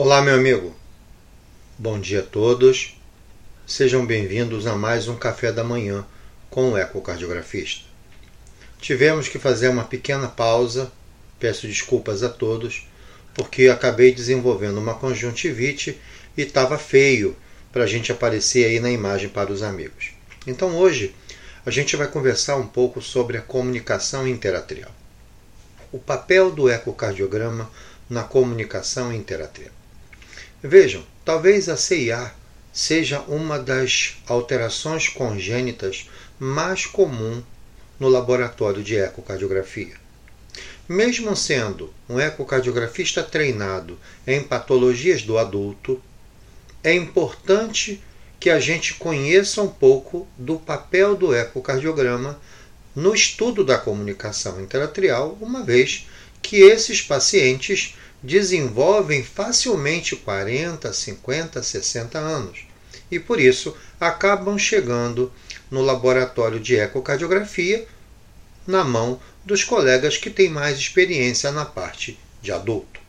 [0.00, 0.76] Olá, meu amigo.
[1.76, 2.96] Bom dia a todos.
[3.66, 6.06] Sejam bem-vindos a mais um café da manhã
[6.48, 7.84] com o ecocardiografista.
[8.80, 10.92] Tivemos que fazer uma pequena pausa.
[11.40, 12.86] Peço desculpas a todos,
[13.34, 16.00] porque acabei desenvolvendo uma conjuntivite
[16.36, 17.36] e estava feio
[17.72, 20.12] para a gente aparecer aí na imagem para os amigos.
[20.46, 21.12] Então hoje
[21.66, 24.92] a gente vai conversar um pouco sobre a comunicação interatrial.
[25.90, 27.68] O papel do ecocardiograma
[28.08, 29.77] na comunicação interatrial.
[30.62, 32.32] Vejam, talvez a CIA
[32.72, 37.40] seja uma das alterações congênitas mais comum
[37.98, 39.94] no laboratório de ecocardiografia.
[40.88, 46.02] Mesmo sendo um ecocardiografista treinado em patologias do adulto,
[46.82, 48.02] é importante
[48.40, 52.40] que a gente conheça um pouco do papel do ecocardiograma
[52.96, 56.08] no estudo da comunicação interatrial, uma vez
[56.42, 62.66] que esses pacientes desenvolvem facilmente 40, 50, 60 anos
[63.10, 65.32] e por isso acabam chegando
[65.70, 67.86] no laboratório de ecocardiografia
[68.66, 73.00] na mão dos colegas que têm mais experiência na parte de adulto.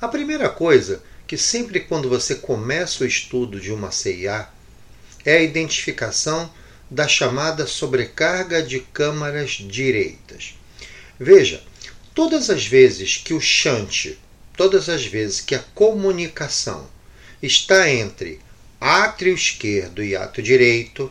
[0.00, 4.48] A primeira coisa que sempre quando você começa o estudo de uma CIA
[5.24, 6.50] é a identificação
[6.90, 10.54] da chamada sobrecarga de câmaras direitas.
[11.18, 11.62] Veja,
[12.22, 14.18] Todas as vezes que o shunt,
[14.54, 16.86] todas as vezes que a comunicação
[17.42, 18.38] está entre
[18.78, 21.10] átrio esquerdo e átrio direito,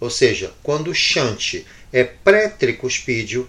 [0.00, 3.46] ou seja, quando o shunt é pré-tricuspídeo,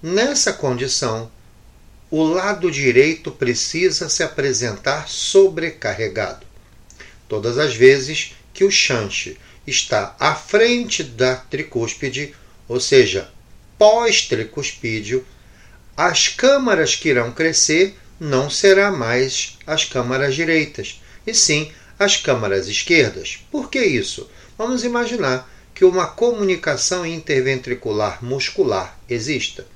[0.00, 1.28] nessa condição,
[2.08, 6.46] o lado direito precisa se apresentar sobrecarregado.
[7.28, 12.32] Todas as vezes que o shunt está à frente da tricúspide,
[12.68, 13.28] ou seja,
[13.76, 15.26] pós-tricuspídeo,
[15.96, 22.68] as câmaras que irão crescer não será mais as câmaras direitas, e sim as câmaras
[22.68, 23.38] esquerdas.
[23.50, 24.28] Por que isso?
[24.58, 29.66] Vamos imaginar que uma comunicação interventricular muscular exista.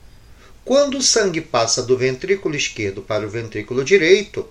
[0.65, 4.47] Quando o sangue passa do ventrículo esquerdo para o ventrículo direito,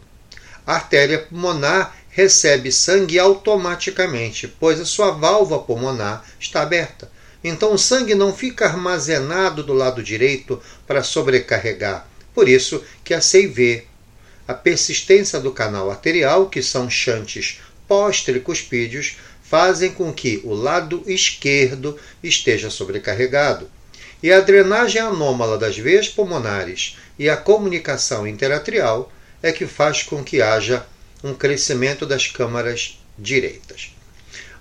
[0.66, 7.10] a artéria pulmonar recebe sangue automaticamente, pois a sua válvula pulmonar está aberta.
[7.44, 12.08] Então o sangue não fica armazenado do lado direito para sobrecarregar.
[12.34, 13.84] Por isso que a CIV,
[14.48, 21.98] a persistência do canal arterial, que são chantes pós-tricuspídeos, fazem com que o lado esquerdo
[22.22, 23.70] esteja sobrecarregado.
[24.22, 29.12] E a drenagem anômala das veias pulmonares e a comunicação interatrial
[29.42, 30.86] é que faz com que haja
[31.24, 33.94] um crescimento das câmaras direitas.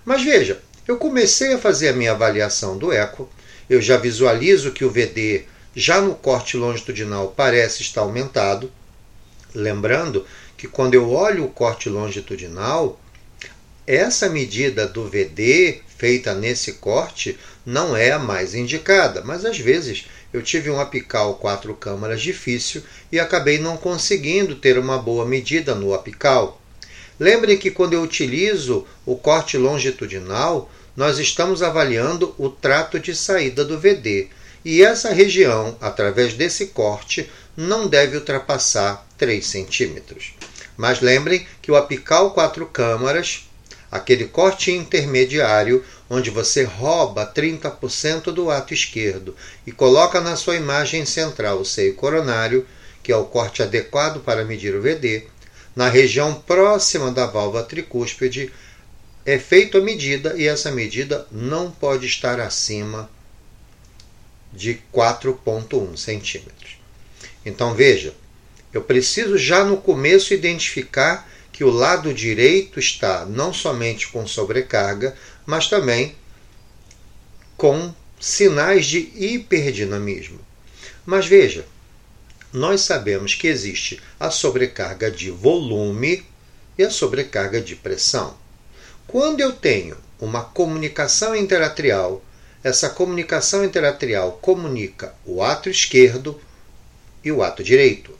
[0.05, 3.28] Mas veja, eu comecei a fazer a minha avaliação do eco,
[3.69, 5.44] eu já visualizo que o VD
[5.76, 8.72] já no corte longitudinal parece estar aumentado.
[9.54, 10.25] Lembrando
[10.56, 12.98] que quando eu olho o corte longitudinal,
[13.87, 20.06] essa medida do VD feita nesse corte não é a mais indicada, mas às vezes
[20.32, 22.82] eu tive um apical quatro câmaras difícil
[23.12, 26.62] e acabei não conseguindo ter uma boa medida no apical.
[27.21, 33.64] Lembre que quando eu utilizo o corte longitudinal, nós estamos avaliando o trato de saída
[33.64, 34.26] do VD
[34.64, 40.34] e essa região, através desse corte, não deve ultrapassar 3 centímetros.
[40.76, 43.48] Mas lembrem que o apical quatro câmaras,
[43.92, 51.06] aquele corte intermediário, onde você rouba 30% do ato esquerdo e coloca na sua imagem
[51.06, 52.66] central o seio coronário,
[53.04, 55.28] que é o corte adequado para medir o VD,
[55.76, 58.53] na região próxima da válvula tricúspide,
[59.28, 63.11] é feita a medida e essa medida não pode estar acima
[64.50, 66.78] de 4,1 centímetros.
[67.44, 68.15] Então veja,
[68.72, 75.15] eu preciso já no começo identificar que o lado direito está não somente com sobrecarga,
[75.45, 76.16] mas também
[77.55, 80.41] com sinais de hiperdinamismo.
[81.05, 81.66] Mas veja,
[82.50, 86.24] nós sabemos que existe a sobrecarga de volume
[86.78, 88.47] e a sobrecarga de pressão.
[89.09, 92.22] Quando eu tenho uma comunicação interatrial,
[92.63, 96.39] essa comunicação interatrial comunica o ato esquerdo
[97.25, 98.13] e o ato direito.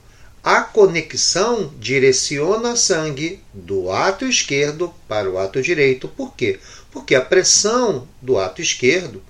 [0.43, 6.07] A conexão direciona sangue do ato esquerdo para o ato direito.
[6.07, 6.57] Por quê?
[6.89, 9.21] Porque a pressão do ato esquerdo,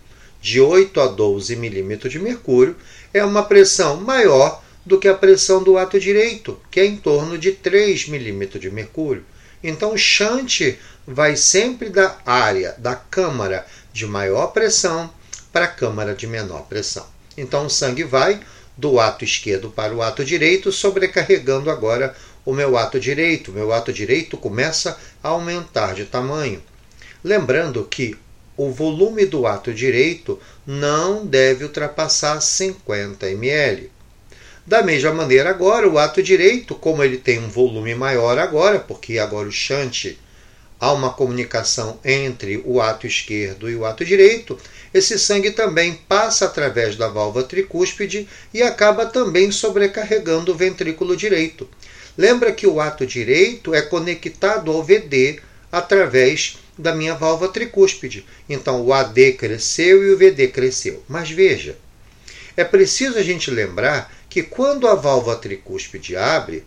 [0.41, 2.77] de 8 a 12 milímetros de mercúrio,
[3.13, 7.37] é uma pressão maior do que a pressão do ato direito, que é em torno
[7.37, 9.25] de 3 milímetros de mercúrio.
[9.61, 10.77] Então, o shunt
[11.11, 15.11] vai sempre da área da câmara de maior pressão
[15.51, 17.05] para a câmara de menor pressão.
[17.35, 18.39] Então, o sangue vai
[18.77, 22.15] do ato esquerdo para o ato direito, sobrecarregando agora
[22.45, 23.49] o meu ato direito.
[23.49, 26.61] O meu ato direito começa a aumentar de tamanho.
[27.23, 28.15] Lembrando que
[28.55, 33.91] o volume do ato direito não deve ultrapassar 50 ml.
[34.65, 39.17] Da mesma maneira, agora, o ato direito, como ele tem um volume maior agora, porque
[39.17, 40.19] agora o chante
[40.79, 44.57] há uma comunicação entre o ato esquerdo e o ato direito,
[44.93, 51.69] esse sangue também passa através da válvula tricúspide e acaba também sobrecarregando o ventrículo direito.
[52.17, 55.39] Lembra que o ato direito é conectado ao VD
[55.71, 58.25] através da minha válvula tricúspide.
[58.47, 61.03] Então o AD cresceu e o VD cresceu.
[61.07, 61.77] Mas veja,
[62.55, 66.63] é preciso a gente lembrar que quando a válvula tricúspide abre,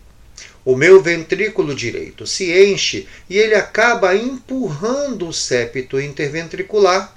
[0.65, 7.15] o meu ventrículo direito se enche e ele acaba empurrando o septo interventricular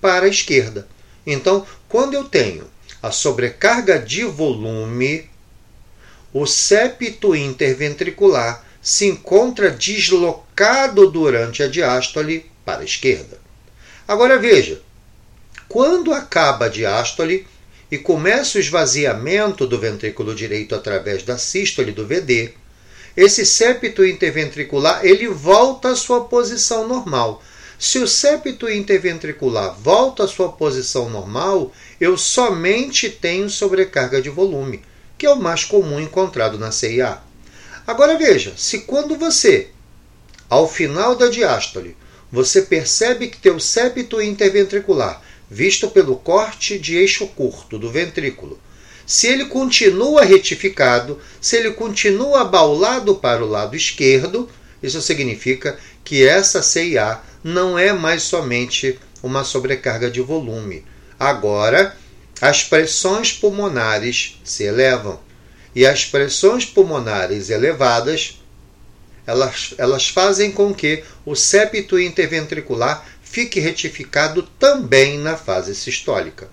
[0.00, 0.88] para a esquerda.
[1.26, 2.68] Então, quando eu tenho
[3.02, 5.30] a sobrecarga de volume,
[6.32, 13.38] o septo interventricular se encontra deslocado durante a diástole para a esquerda.
[14.06, 14.82] Agora veja,
[15.68, 17.46] quando acaba a diástole
[17.90, 22.54] e começa o esvaziamento do ventrículo direito através da sístole do VD,
[23.16, 27.42] esse septo interventricular ele volta à sua posição normal.
[27.78, 34.82] Se o septo interventricular volta à sua posição normal, eu somente tenho sobrecarga de volume,
[35.16, 37.18] que é o mais comum encontrado na CIA.
[37.86, 39.68] Agora veja, se quando você,
[40.48, 41.96] ao final da diástole,
[42.32, 45.22] você percebe que teu septo interventricular,
[45.54, 48.58] visto pelo corte de eixo curto do ventrículo,
[49.06, 54.50] se ele continua retificado, se ele continua abaulado para o lado esquerdo,
[54.82, 60.84] isso significa que essa CIA não é mais somente uma sobrecarga de volume.
[61.18, 61.96] Agora,
[62.40, 65.20] as pressões pulmonares se elevam.
[65.72, 68.40] E as pressões pulmonares elevadas,
[69.24, 76.48] elas, elas fazem com que o septo interventricular fique retificado também na fase sistólica.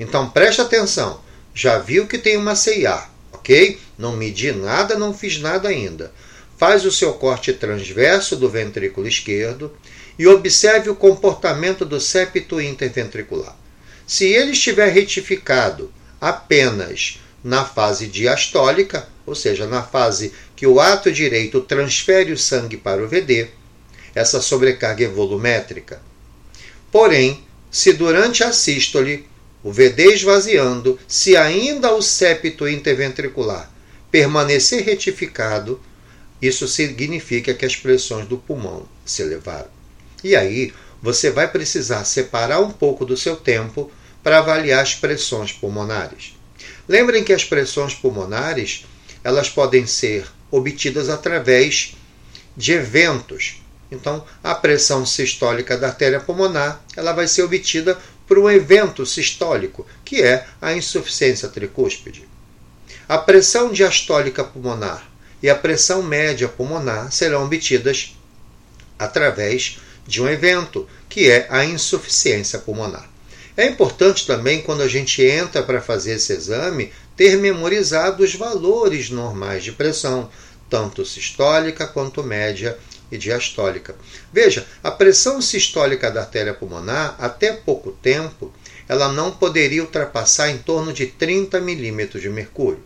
[0.00, 1.20] Então preste atenção
[1.54, 3.78] já viu que tem uma CIA, ok?
[3.96, 6.10] Não medi nada, não fiz nada ainda.
[6.58, 9.72] Faz o seu corte transverso do ventrículo esquerdo
[10.18, 13.56] e observe o comportamento do septo interventricular.
[14.04, 21.12] Se ele estiver retificado apenas na fase diastólica, ou seja, na fase que o ato
[21.12, 23.46] direito transfere o sangue para o VD,
[24.16, 26.02] essa sobrecarga é volumétrica.
[26.94, 27.42] Porém,
[27.72, 29.26] se durante a sístole
[29.64, 33.68] o VD esvaziando, se ainda o septo interventricular
[34.12, 35.80] permanecer retificado,
[36.40, 39.66] isso significa que as pressões do pulmão se elevaram.
[40.22, 43.90] E aí você vai precisar separar um pouco do seu tempo
[44.22, 46.36] para avaliar as pressões pulmonares.
[46.88, 48.86] Lembrem que as pressões pulmonares
[49.24, 51.96] elas podem ser obtidas através
[52.56, 53.63] de eventos.
[53.94, 57.96] Então, a pressão sistólica da artéria pulmonar ela vai ser obtida
[58.26, 62.28] por um evento sistólico, que é a insuficiência tricúspide.
[63.08, 65.08] A pressão diastólica pulmonar
[65.42, 68.16] e a pressão média pulmonar serão obtidas
[68.98, 73.08] através de um evento, que é a insuficiência pulmonar.
[73.56, 79.10] É importante também, quando a gente entra para fazer esse exame, ter memorizado os valores
[79.10, 80.28] normais de pressão,
[80.68, 82.76] tanto sistólica quanto média
[83.14, 83.94] e diastólica.
[84.32, 88.52] Veja, a pressão sistólica da artéria pulmonar, até pouco tempo,
[88.88, 92.82] ela não poderia ultrapassar em torno de 30 milímetros de mercúrio.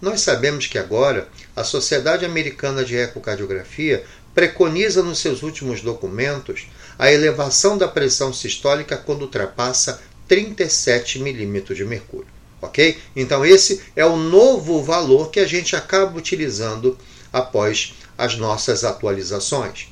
[0.00, 4.04] Nós sabemos que agora a Sociedade Americana de Ecocardiografia
[4.34, 6.68] preconiza nos seus últimos documentos
[6.98, 12.28] a elevação da pressão sistólica quando ultrapassa 37 milímetros de mercúrio.
[12.60, 12.98] Ok?
[13.16, 16.98] Então, esse é o novo valor que a gente acaba utilizando
[17.32, 19.88] após as nossas atualizações.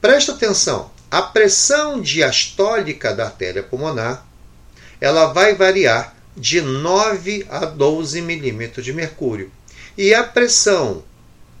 [0.00, 4.24] Presta atenção, a pressão diastólica da artéria pulmonar
[5.00, 9.50] ela vai variar de 9 a 12 milímetros de mercúrio.
[9.96, 11.02] E a pressão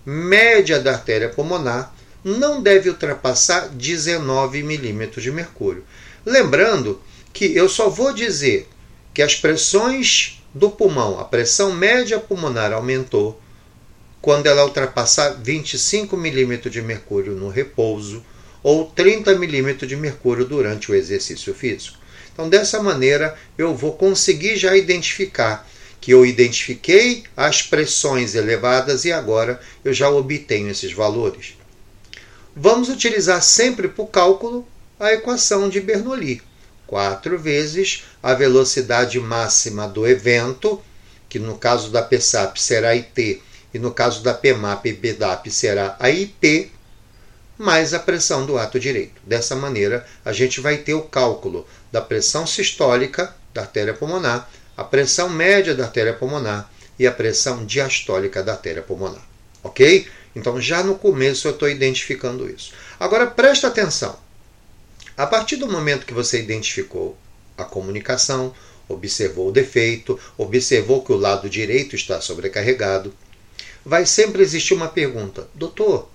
[0.06, 5.84] média da artéria pulmonar não deve ultrapassar 19 milímetros de mercúrio.
[6.24, 7.00] Lembrando
[7.32, 8.68] que eu só vou dizer
[9.12, 13.40] que as pressões do pulmão, a pressão média pulmonar aumentou,
[14.20, 18.24] quando ela ultrapassar 25 milímetros de mercúrio no repouso
[18.62, 21.98] ou 30 milímetros de mercúrio durante o exercício físico.
[22.32, 25.68] Então, dessa maneira, eu vou conseguir já identificar
[26.00, 31.54] que eu identifiquei as pressões elevadas e agora eu já obtenho esses valores.
[32.54, 34.66] Vamos utilizar sempre para o cálculo
[34.98, 36.42] a equação de Bernoulli.
[36.86, 40.80] 4 vezes a velocidade máxima do evento
[41.28, 45.96] que no caso da PSAP será IT e no caso da PMAP e BDAP será
[45.98, 46.70] a IP,
[47.56, 49.20] mais a pressão do ato direito.
[49.24, 54.84] Dessa maneira, a gente vai ter o cálculo da pressão sistólica da artéria pulmonar, a
[54.84, 59.26] pressão média da artéria pulmonar e a pressão diastólica da artéria pulmonar.
[59.62, 60.06] Ok?
[60.36, 62.72] Então, já no começo eu estou identificando isso.
[62.98, 64.16] Agora, presta atenção.
[65.16, 67.18] A partir do momento que você identificou
[67.56, 68.54] a comunicação,
[68.88, 73.12] observou o defeito, observou que o lado direito está sobrecarregado,
[73.84, 76.10] vai sempre existir uma pergunta: Doutor,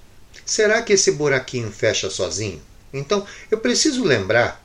[0.46, 2.62] será que esse buraquinho fecha sozinho?
[2.93, 4.63] Então, eu preciso lembrar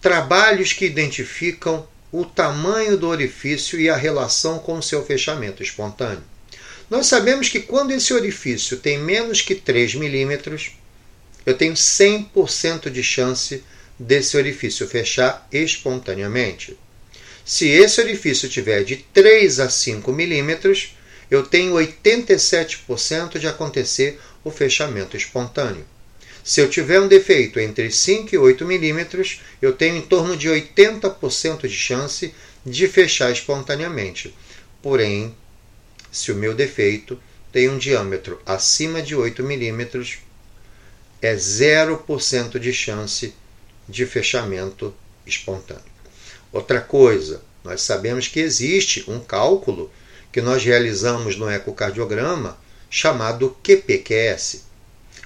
[0.00, 6.22] trabalhos que identificam o tamanho do orifício e a relação com o seu fechamento espontâneo.
[6.90, 10.72] Nós sabemos que quando esse orifício tem menos que 3 milímetros,
[11.46, 13.64] eu tenho 100% de chance
[13.98, 16.78] desse orifício fechar espontaneamente.
[17.44, 20.93] Se esse orifício tiver de 3 a 5 milímetros,
[21.30, 25.84] eu tenho 87% de acontecer o fechamento espontâneo.
[26.44, 30.48] Se eu tiver um defeito entre 5 e 8 milímetros, eu tenho em torno de
[30.48, 34.34] 80% de chance de fechar espontaneamente.
[34.82, 35.34] Porém,
[36.12, 37.18] se o meu defeito
[37.50, 40.18] tem um diâmetro acima de 8 milímetros,
[41.22, 43.34] é 0% de chance
[43.88, 44.94] de fechamento
[45.26, 45.82] espontâneo.
[46.52, 49.90] Outra coisa, nós sabemos que existe um cálculo
[50.34, 52.58] que nós realizamos no ecocardiograma
[52.90, 54.64] chamado QPQS.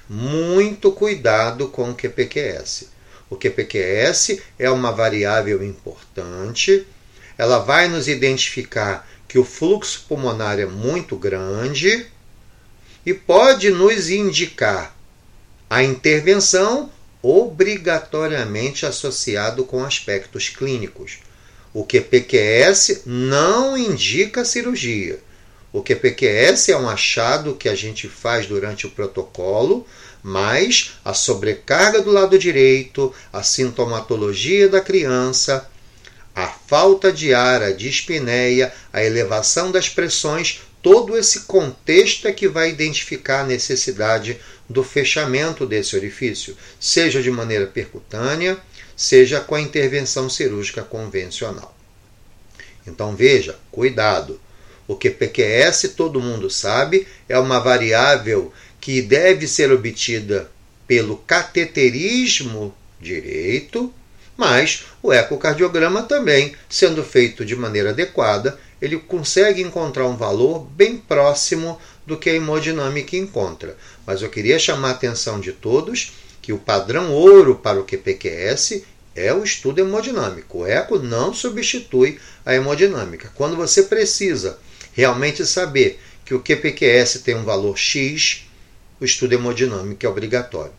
[0.07, 2.91] Muito cuidado com o QPQS.
[3.31, 6.87] O QPQS é uma variável importante,
[7.39, 12.07] ela vai nos identificar que o fluxo pulmonar é muito grande
[13.07, 14.95] e pode nos indicar
[15.71, 21.21] a intervenção obrigatoriamente associado com aspectos clínicos.
[21.79, 25.21] O QPQS não indica cirurgia.
[25.73, 29.87] O QPQS é um achado que a gente faz durante o protocolo,
[30.21, 35.71] mas a sobrecarga do lado direito, a sintomatologia da criança,
[36.35, 42.49] a falta de ar, a dispneia, a elevação das pressões, todo esse contexto é que
[42.49, 48.59] vai identificar a necessidade do fechamento desse orifício, seja de maneira percutânea,
[48.99, 51.73] seja com a intervenção cirúrgica convencional.
[52.85, 54.41] Então veja, cuidado.
[54.89, 60.51] O QPQS, todo mundo sabe, é uma variável que deve ser obtida
[60.85, 63.95] pelo cateterismo direito,
[64.37, 70.97] mas o ecocardiograma também, sendo feito de maneira adequada, ele consegue encontrar um valor bem
[70.97, 73.77] próximo do que a hemodinâmica encontra.
[74.05, 76.15] Mas eu queria chamar a atenção de todos
[76.49, 78.83] que o padrão ouro para o QPQS
[79.15, 80.61] é o estudo hemodinâmico.
[80.61, 83.31] O eco não substitui a hemodinâmica.
[83.35, 84.59] Quando você precisa
[84.95, 88.47] realmente saber que o QPQS tem um valor X,
[88.99, 90.73] o estudo hemodinâmico é obrigatório.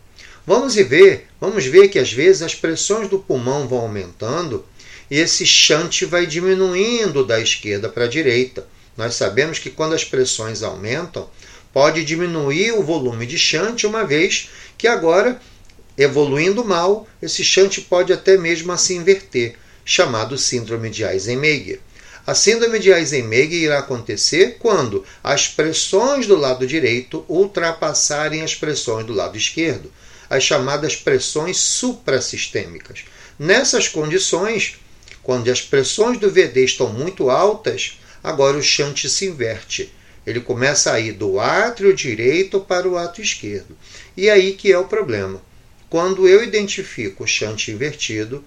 [0.44, 4.66] Vamos ver, vamos ver que às vezes as pressões do pulmão vão aumentando
[5.08, 8.66] e esse shunt vai diminuindo da esquerda para a direita.
[8.96, 11.30] Nós sabemos que quando as pressões aumentam,
[11.72, 15.40] pode diminuir o volume de shunt, uma vez que agora,
[16.02, 19.54] evoluindo mal, esse shunt pode até mesmo se inverter,
[19.84, 21.78] chamado síndrome de Eisenmenger.
[22.26, 29.06] A síndrome de Eisenmenger irá acontecer quando as pressões do lado direito ultrapassarem as pressões
[29.06, 29.92] do lado esquerdo,
[30.30, 33.04] as chamadas pressões suprassistêmicas.
[33.38, 34.76] Nessas condições,
[35.22, 39.92] quando as pressões do VD estão muito altas, agora o shunt se inverte.
[40.26, 43.76] Ele começa a ir do átrio direito para o átrio esquerdo.
[44.16, 45.42] E aí que é o problema.
[45.90, 48.44] Quando eu identifico o shunt invertido,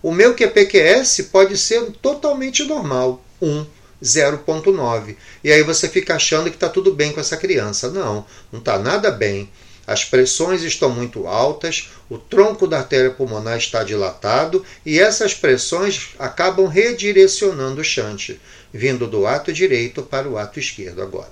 [0.00, 3.66] o meu QPQS pode ser totalmente normal, 1,
[4.00, 5.16] 0.9.
[5.42, 7.90] E aí você fica achando que está tudo bem com essa criança.
[7.90, 9.50] Não, não está nada bem.
[9.84, 16.10] As pressões estão muito altas, o tronco da artéria pulmonar está dilatado e essas pressões
[16.18, 18.38] acabam redirecionando o shunt,
[18.72, 21.30] vindo do ato direito para o ato esquerdo agora.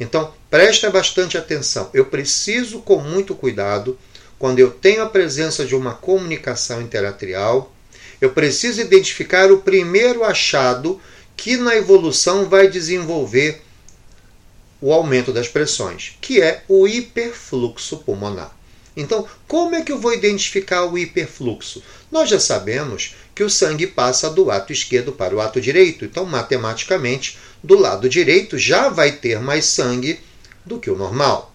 [0.00, 1.90] Então, presta bastante atenção.
[1.92, 3.98] Eu preciso, com muito cuidado,
[4.38, 7.72] quando eu tenho a presença de uma comunicação interatrial,
[8.20, 11.00] eu preciso identificar o primeiro achado
[11.36, 13.62] que na evolução vai desenvolver
[14.80, 18.54] o aumento das pressões, que é o hiperfluxo pulmonar.
[18.96, 21.82] Então, como é que eu vou identificar o hiperfluxo?
[22.10, 26.24] Nós já sabemos que o sangue passa do ato esquerdo para o ato direito, então,
[26.24, 30.18] matematicamente, do lado direito já vai ter mais sangue
[30.64, 31.54] do que o normal.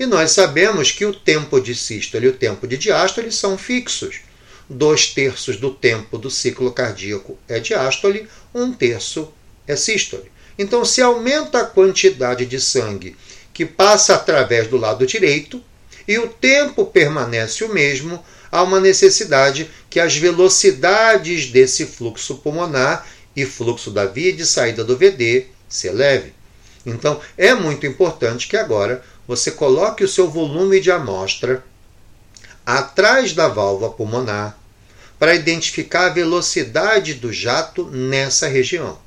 [0.00, 4.20] E nós sabemos que o tempo de sístole e o tempo de diástole são fixos.
[4.66, 9.30] Dois terços do tempo do ciclo cardíaco é diástole, um terço
[9.66, 10.32] é sístole.
[10.58, 13.14] Então, se aumenta a quantidade de sangue
[13.52, 15.62] que passa através do lado direito
[16.08, 23.06] e o tempo permanece o mesmo, há uma necessidade que as velocidades desse fluxo pulmonar
[23.36, 26.32] e fluxo da via de saída do VD se eleve.
[26.86, 31.64] Então, é muito importante que agora você coloque o seu volume de amostra
[32.66, 34.58] atrás da válvula pulmonar
[35.20, 38.98] para identificar a velocidade do jato nessa região.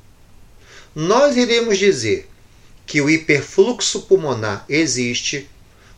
[0.94, 2.26] Nós iremos dizer
[2.86, 5.46] que o hiperfluxo pulmonar existe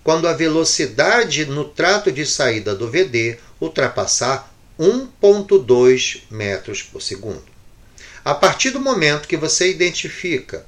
[0.03, 7.45] quando a velocidade no trato de saída do VD ultrapassar 1,2 metros por segundo.
[8.25, 10.67] A partir do momento que você identifica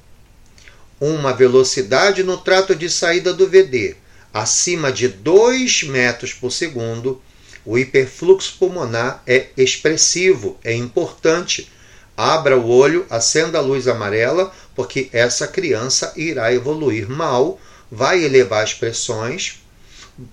[1.00, 3.96] uma velocidade no trato de saída do VD
[4.32, 7.20] acima de 2 metros por segundo,
[7.64, 11.70] o hiperfluxo pulmonar é expressivo, é importante.
[12.16, 18.64] Abra o olho, acenda a luz amarela, porque essa criança irá evoluir mal, vai elevar
[18.64, 19.62] as pressões,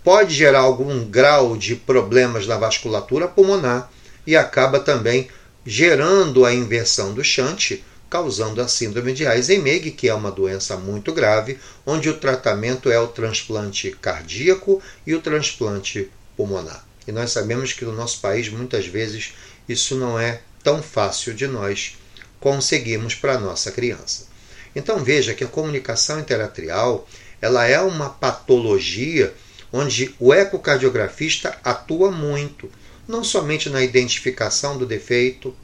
[0.04, 3.92] pode gerar algum grau de problemas na vasculatura pulmonar
[4.26, 5.28] e acaba também
[5.66, 11.14] gerando a inversão do shunt, causando a síndrome de Eisenmenger, que é uma doença muito
[11.14, 16.86] grave, onde o tratamento é o transplante cardíaco e o transplante pulmonar.
[17.08, 19.34] E nós sabemos que no nosso país, muitas vezes,
[19.68, 21.98] isso não é tão fácil de nós
[22.40, 24.28] conseguirmos para a nossa criança.
[24.76, 27.08] Então veja que a comunicação interatrial
[27.42, 29.34] ela é uma patologia
[29.72, 32.72] onde o ecocardiografista atua muito,
[33.08, 35.56] não somente na identificação do defeito,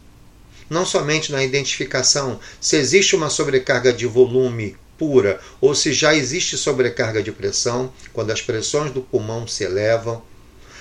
[0.71, 6.57] não somente na identificação se existe uma sobrecarga de volume pura ou se já existe
[6.57, 10.23] sobrecarga de pressão, quando as pressões do pulmão se elevam.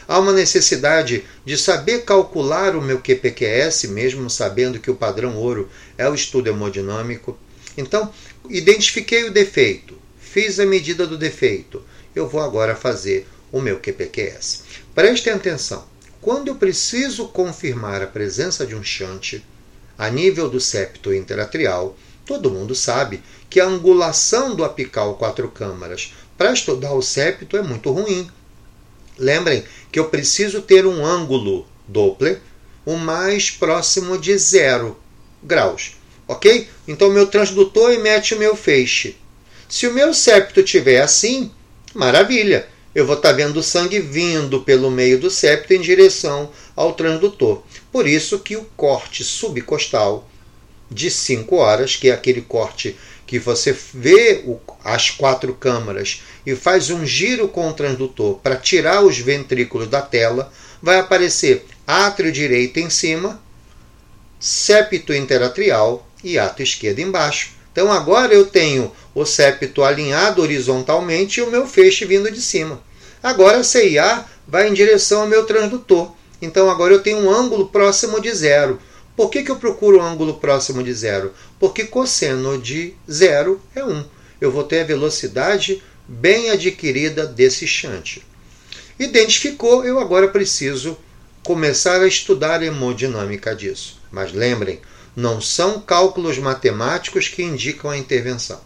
[0.06, 5.68] Há uma necessidade de saber calcular o meu QPQS, mesmo sabendo que o padrão ouro
[5.98, 7.36] é o estudo hemodinâmico.
[7.76, 8.14] Então,
[8.48, 11.82] identifiquei o defeito, fiz a medida do defeito,
[12.14, 14.62] eu vou agora fazer o meu QPQS.
[14.94, 15.84] Prestem atenção,
[16.20, 19.42] quando eu preciso confirmar a presença de um shunt,
[20.00, 26.14] a nível do septo interatrial, todo mundo sabe que a angulação do apical quatro câmaras
[26.38, 28.26] para estudar o septo é muito ruim.
[29.18, 32.40] Lembrem que eu preciso ter um ângulo Doppler
[32.86, 34.98] o mais próximo de zero
[35.42, 36.66] graus, ok?
[36.88, 39.18] Então meu transdutor emete o meu feixe.
[39.68, 41.50] Se o meu septo tiver assim,
[41.92, 46.50] maravilha, eu vou estar tá vendo o sangue vindo pelo meio do septo em direção
[46.74, 47.62] ao transdutor.
[47.92, 50.28] Por isso que o corte subcostal
[50.90, 54.44] de 5 horas, que é aquele corte que você vê
[54.82, 60.02] as quatro câmaras e faz um giro com o transdutor para tirar os ventrículos da
[60.02, 63.40] tela, vai aparecer átrio direito em cima,
[64.38, 67.52] septo interatrial e átrio esquerdo embaixo.
[67.72, 72.82] Então agora eu tenho o septo alinhado horizontalmente e o meu feixe vindo de cima.
[73.22, 76.12] Agora a CIA vai em direção ao meu transdutor.
[76.40, 78.80] Então agora eu tenho um ângulo próximo de zero.
[79.16, 81.34] Por que, que eu procuro um ângulo próximo de zero?
[81.58, 84.04] Porque cosseno de zero é 1.
[84.40, 88.18] Eu vou ter a velocidade bem adquirida desse shunt.
[88.98, 90.96] Identificou, eu agora preciso
[91.44, 94.00] começar a estudar a hemodinâmica disso.
[94.10, 94.80] Mas lembrem,
[95.14, 98.60] não são cálculos matemáticos que indicam a intervenção.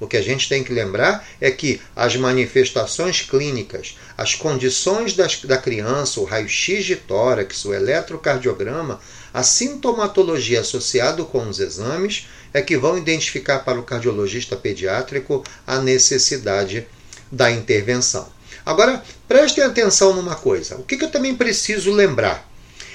[0.00, 5.42] O que a gente tem que lembrar é que as manifestações clínicas, as condições das,
[5.42, 8.98] da criança, o raio-x de tórax, o eletrocardiograma,
[9.32, 15.78] a sintomatologia associada com os exames é que vão identificar para o cardiologista pediátrico a
[15.78, 16.86] necessidade
[17.30, 18.26] da intervenção.
[18.64, 20.76] Agora, prestem atenção numa coisa.
[20.76, 22.48] O que, que eu também preciso lembrar?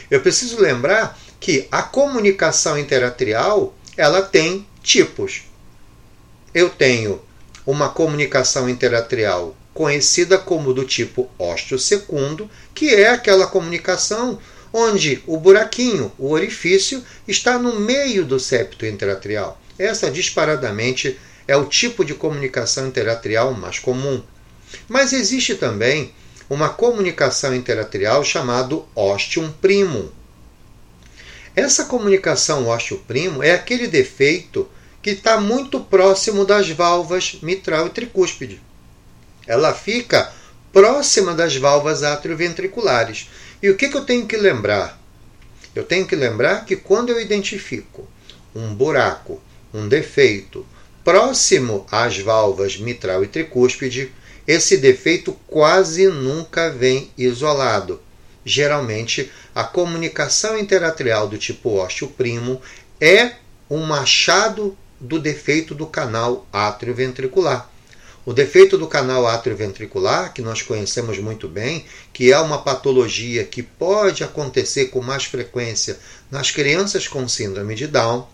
[0.10, 5.44] Eu preciso lembrar que a comunicação interatrial ela tem tipos
[6.56, 7.22] eu tenho
[7.66, 14.40] uma comunicação interatrial conhecida como do tipo ósteo secundo, que é aquela comunicação
[14.72, 19.60] onde o buraquinho, o orifício, está no meio do septo interatrial.
[19.78, 24.24] Essa disparadamente é o tipo de comunicação interatrial mais comum.
[24.88, 26.14] Mas existe também
[26.50, 30.10] uma comunicação interatrial chamado ostium primum.
[31.54, 34.70] Essa comunicação ósteo primo é aquele defeito
[35.06, 38.60] que está muito próximo das válvulas mitral e tricúspide.
[39.46, 40.34] Ela fica
[40.74, 43.30] próxima das válvulas atrioventriculares.
[43.62, 45.00] E o que, que eu tenho que lembrar?
[45.76, 48.08] Eu tenho que lembrar que quando eu identifico
[48.56, 49.40] um buraco,
[49.72, 50.66] um defeito
[51.04, 54.12] próximo às válvulas mitral e tricúspide,
[54.48, 58.02] esse defeito quase nunca vem isolado.
[58.44, 62.60] Geralmente, a comunicação interatrial do tipo ósteo primo
[63.00, 63.34] é
[63.70, 67.70] um machado do defeito do canal atrioventricular.
[68.26, 73.62] O defeito do canal atrioventricular, que nós conhecemos muito bem, que é uma patologia que
[73.62, 76.00] pode acontecer com mais frequência
[76.32, 78.28] nas crianças com síndrome de Down.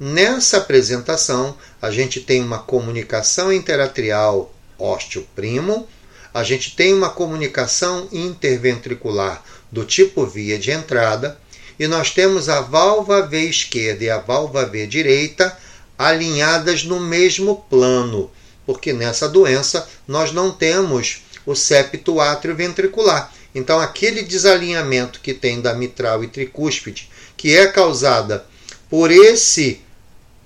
[0.00, 5.86] Nessa apresentação, a gente tem uma comunicação interatrial ósteo-primo,
[6.32, 11.38] a gente tem uma comunicação interventricular do tipo via de entrada,
[11.78, 15.56] e nós temos a válvula V esquerda e a válvula V direita
[15.98, 18.30] alinhadas no mesmo plano
[18.66, 23.32] porque nessa doença nós não temos o septo atrioventricular.
[23.54, 28.44] Então, aquele desalinhamento que tem da mitral e tricúspide, que é causada
[28.90, 29.80] por esse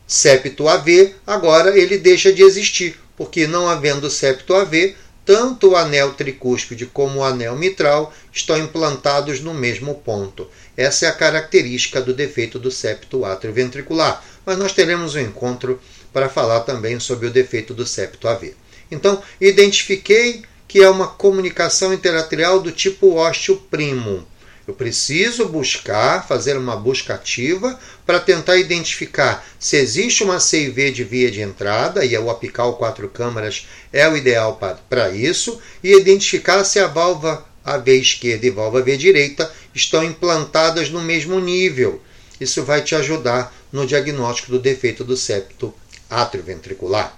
[0.06, 6.12] septo AV, agora ele deixa de existir, porque não havendo septo AV, tanto o anel
[6.12, 10.48] tricúspide como o anel mitral estão implantados no mesmo ponto.
[10.76, 14.24] Essa é a característica do defeito do septo atrioventricular.
[14.44, 15.80] Mas nós teremos um encontro
[16.12, 18.54] para falar também sobre o defeito do septo AV.
[18.90, 24.26] Então, identifiquei que é uma comunicação interatrial do tipo ósteo-primo.
[24.66, 27.76] Eu preciso buscar, fazer uma busca ativa
[28.06, 33.08] para tentar identificar se existe uma CIV de via de entrada, e o apical quatro
[33.08, 38.82] câmaras é o ideal para isso, e identificar se a válvula AV esquerda e válvula
[38.82, 42.00] V direita estão implantadas no mesmo nível.
[42.40, 45.74] Isso vai te ajudar no diagnóstico do defeito do septo
[46.08, 47.16] atrioventricular.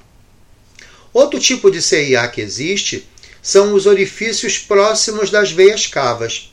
[1.12, 3.06] Outro tipo de CIA que existe
[3.40, 6.52] são os orifícios próximos das veias cavas,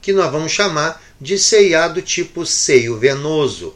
[0.00, 3.74] que nós vamos chamar de CIA do tipo seio venoso.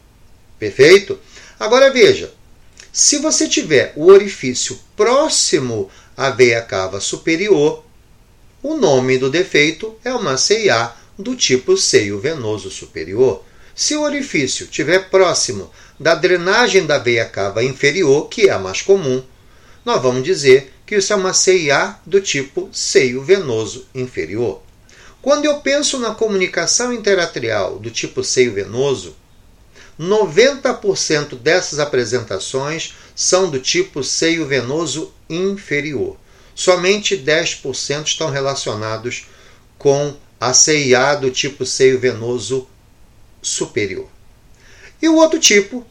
[0.59, 1.18] Perfeito?
[1.59, 2.33] Agora veja,
[2.92, 7.85] se você tiver o orifício próximo à veia cava superior,
[8.62, 13.44] o nome do defeito é uma CIA do tipo seio venoso superior.
[13.78, 18.80] Se o orifício estiver próximo da drenagem da veia cava inferior, que é a mais
[18.80, 19.22] comum,
[19.84, 24.62] nós vamos dizer que isso é uma CIA do tipo seio venoso inferior.
[25.20, 29.14] Quando eu penso na comunicação interatrial do tipo seio venoso,
[30.00, 36.16] 90% dessas apresentações são do tipo seio venoso inferior.
[36.54, 39.26] Somente 10% estão relacionados
[39.76, 42.66] com a CIA do tipo seio venoso
[43.46, 44.09] superior.
[45.00, 45.87] E o outro tipo,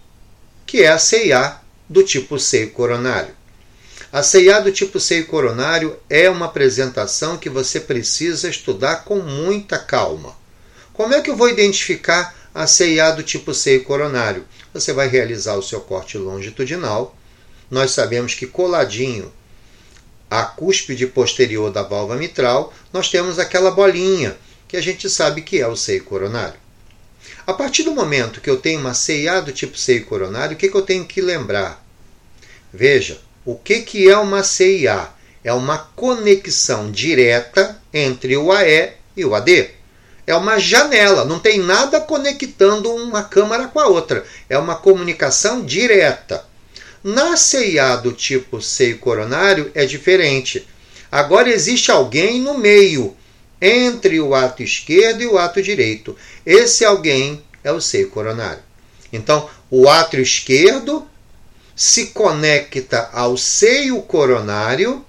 [0.65, 3.33] que é a CIA do tipo seio coronário.
[4.11, 9.77] A CIA do tipo seio coronário é uma apresentação que você precisa estudar com muita
[9.77, 10.35] calma.
[10.93, 14.45] Como é que eu vou identificar a CIA do tipo seio coronário?
[14.73, 17.15] Você vai realizar o seu corte longitudinal.
[17.69, 19.31] Nós sabemos que coladinho
[20.29, 24.37] à cúspide posterior da válvula mitral, nós temos aquela bolinha
[24.67, 26.64] que a gente sabe que é o seio coronário.
[27.47, 30.67] A partir do momento que eu tenho uma CIA do tipo seio coronário, o que,
[30.67, 31.85] que eu tenho que lembrar?
[32.73, 35.09] Veja, o que, que é uma CIA?
[35.43, 39.69] É uma conexão direta entre o AE e o AD.
[40.25, 44.25] É uma janela, não tem nada conectando uma câmara com a outra.
[44.49, 46.43] É uma comunicação direta.
[47.03, 50.67] Na CIA do tipo seio coronário é diferente.
[51.11, 53.15] Agora existe alguém no meio
[53.61, 56.15] entre o ato esquerdo e o ato direito.
[56.45, 58.61] Esse alguém é o seio coronário.
[59.11, 61.07] Então, o átrio esquerdo
[61.75, 65.05] se conecta ao seio coronário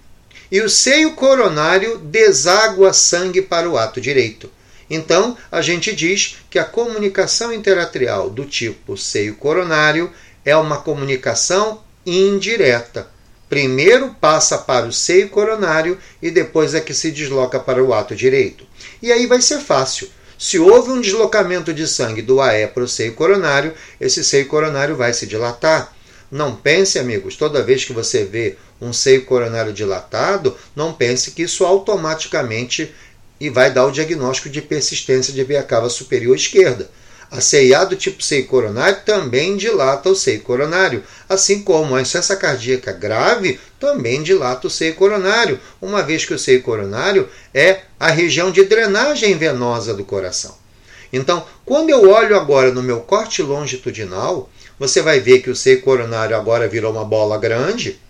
[0.50, 4.50] e o seio coronário deságua sangue para o ato direito.
[4.88, 10.12] Então, a gente diz que a comunicação interatrial do tipo seio coronário
[10.44, 13.15] é uma comunicação indireta
[13.48, 18.14] primeiro passa para o seio coronário e depois é que se desloca para o ato
[18.14, 18.66] direito.
[19.02, 20.08] E aí vai ser fácil.
[20.38, 24.94] Se houve um deslocamento de sangue do AE para o seio coronário, esse seio coronário
[24.94, 25.94] vai se dilatar.
[26.30, 31.42] Não pense, amigos, toda vez que você vê um seio coronário dilatado, não pense que
[31.42, 32.92] isso automaticamente
[33.40, 36.90] e vai dar o diagnóstico de persistência de veia cava superior esquerda.
[37.36, 42.34] A CIA do tipo seio coronário também dilata o seio coronário, assim como a insuficiência
[42.34, 48.10] cardíaca grave também dilata o seio coronário, uma vez que o seio coronário é a
[48.10, 50.56] região de drenagem venosa do coração.
[51.12, 55.82] Então, quando eu olho agora no meu corte longitudinal, você vai ver que o seio
[55.82, 58.00] coronário agora virou uma bola grande.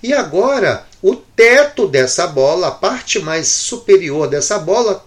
[0.00, 5.04] E agora, o teto dessa bola, a parte mais superior dessa bola,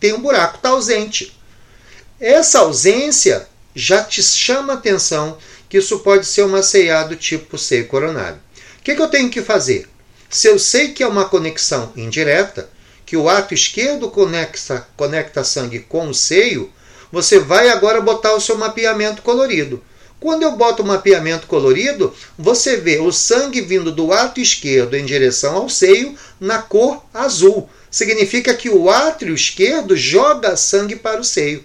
[0.00, 1.40] tem um buraco, está ausente.
[2.22, 5.36] Essa ausência já te chama atenção
[5.68, 8.38] que isso pode ser uma ceia do tipo seio coronário.
[8.78, 9.88] O que, que eu tenho que fazer?
[10.30, 12.70] Se eu sei que é uma conexão indireta,
[13.04, 16.72] que o ato esquerdo conecta, conecta sangue com o seio,
[17.10, 19.82] você vai agora botar o seu mapeamento colorido.
[20.20, 25.04] Quando eu boto o mapeamento colorido, você vê o sangue vindo do ato esquerdo em
[25.04, 27.68] direção ao seio na cor azul.
[27.90, 31.64] Significa que o átrio esquerdo joga sangue para o seio.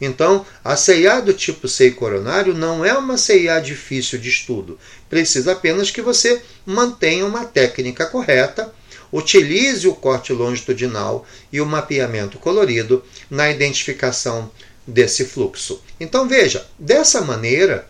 [0.00, 4.78] Então, a CIA do tipo seio coronário não é uma CIA difícil de estudo.
[5.08, 8.72] Precisa apenas que você mantenha uma técnica correta,
[9.12, 14.50] utilize o corte longitudinal e o mapeamento colorido na identificação
[14.86, 15.82] desse fluxo.
[15.98, 17.88] Então, veja, dessa maneira,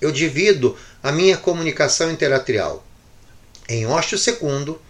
[0.00, 2.84] eu divido a minha comunicação interatrial
[3.68, 4.80] em ósteo secundo,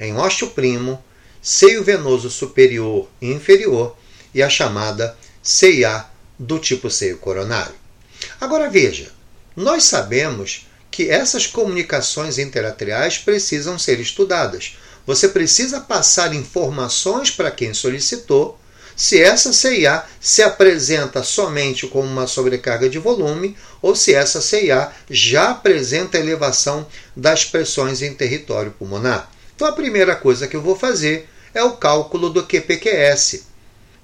[0.00, 1.02] em ósteo primo,
[1.40, 3.96] seio venoso superior e inferior
[4.34, 6.06] e a chamada CIA
[6.38, 7.74] do tipo seio coronário.
[8.40, 9.10] Agora veja,
[9.56, 14.76] nós sabemos que essas comunicações interatriais precisam ser estudadas.
[15.06, 18.58] Você precisa passar informações para quem solicitou
[18.94, 24.92] se essa CIA se apresenta somente como uma sobrecarga de volume ou se essa CIA
[25.10, 29.30] já apresenta elevação das pressões em território pulmonar.
[29.56, 33.46] Então a primeira coisa que eu vou fazer é o cálculo do QPQS.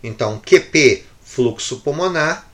[0.02, 1.04] Então, QP
[1.38, 2.50] fluxo pulmonar,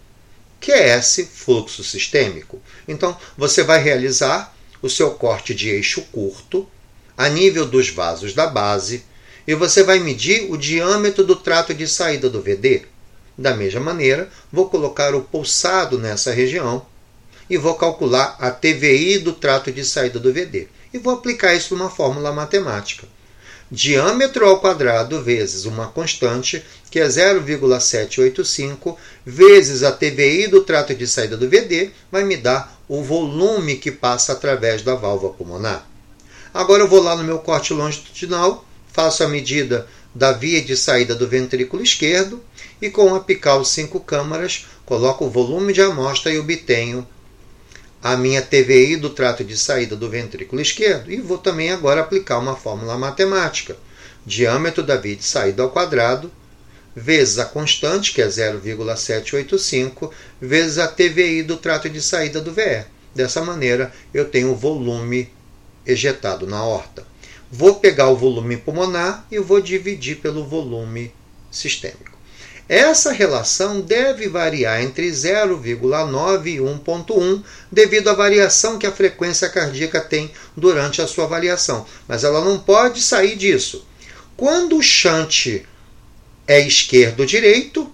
[0.61, 2.61] QS, fluxo sistêmico.
[2.87, 6.69] Então, você vai realizar o seu corte de eixo curto
[7.17, 9.03] a nível dos vasos da base
[9.47, 12.83] e você vai medir o diâmetro do trato de saída do VD.
[13.39, 16.85] Da mesma maneira, vou colocar o pulsado nessa região
[17.49, 20.69] e vou calcular a TVI do trato de saída do VD.
[20.93, 23.09] E vou aplicar isso numa fórmula matemática
[23.71, 31.07] diâmetro ao quadrado vezes uma constante, que é 0,785, vezes a TVI do trato de
[31.07, 35.89] saída do VD, vai me dar o volume que passa através da válvula pulmonar.
[36.53, 41.15] Agora eu vou lá no meu corte longitudinal, faço a medida da via de saída
[41.15, 42.41] do ventrículo esquerdo
[42.81, 47.05] e com o apical 5 câmaras coloco o volume de amostra e obtenho
[48.05, 52.39] a minha TVI do trato de saída do ventrículo esquerdo e vou também agora aplicar
[52.39, 53.79] uma fórmula matemática.
[54.27, 56.31] Diâmetro da via de saída ao quadrado
[56.95, 62.85] vezes a constante, que é 0,785, vezes a TVI do trato de saída do VE.
[63.15, 65.33] Dessa maneira, eu tenho o volume
[65.87, 67.07] ejetado na horta.
[67.51, 71.11] Vou pegar o volume pulmonar e vou dividir pelo volume
[71.51, 72.14] sistêmico.
[72.67, 80.01] Essa relação deve variar entre 0,9 e 1,1 devido à variação que a frequência cardíaca
[80.01, 83.87] tem durante a sua avaliação, mas ela não pode sair disso.
[84.35, 85.63] Quando o shunt
[86.49, 87.93] é esquerdo-direito,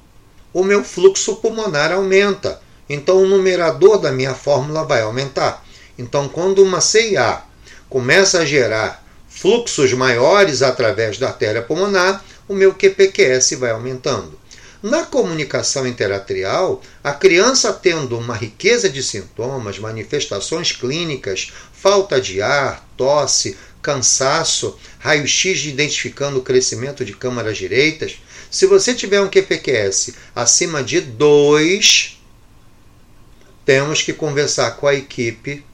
[0.52, 5.64] o meu fluxo pulmonar aumenta, então o numerador da minha fórmula vai aumentar.
[5.98, 7.42] Então, quando uma CIA
[7.88, 14.39] começa a gerar fluxos maiores através da artéria pulmonar, o meu QPQS vai aumentando.
[14.82, 22.88] Na comunicação interatrial, a criança tendo uma riqueza de sintomas, manifestações clínicas, falta de ar,
[22.96, 28.18] tosse, cansaço, raio-x identificando o crescimento de câmaras direitas,
[28.50, 32.18] se você tiver um QPQS acima de 2,
[33.64, 35.64] temos que conversar com a equipe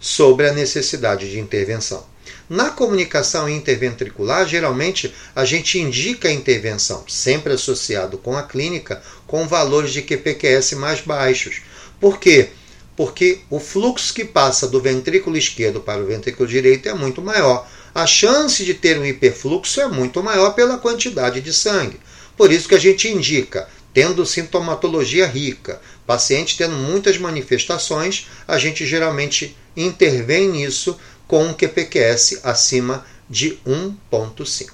[0.00, 2.04] sobre a necessidade de intervenção.
[2.48, 9.46] Na comunicação interventricular, geralmente a gente indica a intervenção, sempre associado com a clínica, com
[9.46, 11.62] valores de QPQS mais baixos.
[12.00, 12.50] Por quê?
[12.96, 17.68] Porque o fluxo que passa do ventrículo esquerdo para o ventrículo direito é muito maior.
[17.94, 22.00] A chance de ter um hiperfluxo é muito maior pela quantidade de sangue.
[22.36, 28.86] Por isso que a gente indica, tendo sintomatologia rica, paciente tendo muitas manifestações, a gente
[28.86, 30.98] geralmente intervém nisso
[31.30, 34.70] com um QPQS acima de 1.5.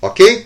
[0.00, 0.44] Ok?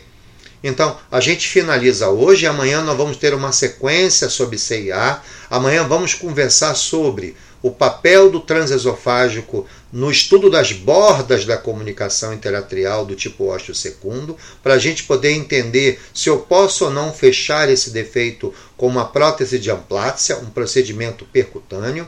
[0.63, 5.19] Então, a gente finaliza hoje amanhã nós vamos ter uma sequência sobre CIA.
[5.49, 13.07] Amanhã vamos conversar sobre o papel do transesofágico no estudo das bordas da comunicação interatrial
[13.07, 17.71] do tipo ósseo secundo, para a gente poder entender se eu posso ou não fechar
[17.71, 22.07] esse defeito com uma prótese de amplácia, um procedimento percutâneo.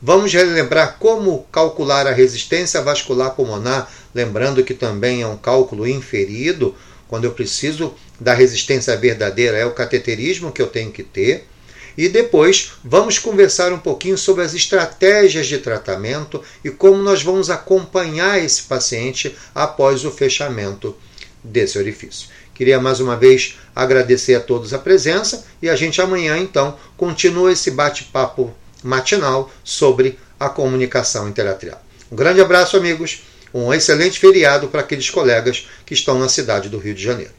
[0.00, 6.74] Vamos relembrar como calcular a resistência vascular pulmonar, lembrando que também é um cálculo inferido,
[7.08, 11.48] quando eu preciso da resistência verdadeira, é o cateterismo que eu tenho que ter.
[11.96, 17.50] E depois vamos conversar um pouquinho sobre as estratégias de tratamento e como nós vamos
[17.50, 20.96] acompanhar esse paciente após o fechamento
[21.42, 22.28] desse orifício.
[22.54, 27.50] Queria mais uma vez agradecer a todos a presença e a gente amanhã então continua
[27.50, 31.82] esse bate-papo matinal sobre a comunicação interatrial.
[32.10, 33.22] Um grande abraço, amigos.
[33.52, 37.32] Um excelente feriado para aqueles colegas que estão na cidade do Rio de Janeiro.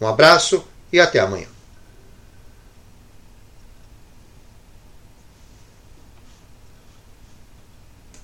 [0.00, 1.51] Um abraço e até amanhã.